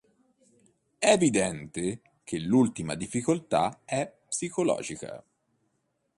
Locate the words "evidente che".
1.11-2.39